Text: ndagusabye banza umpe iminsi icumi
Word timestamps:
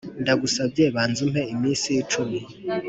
ndagusabye 0.21 0.83
banza 0.95 1.19
umpe 1.25 1.41
iminsi 1.53 1.87
icumi 2.01 2.39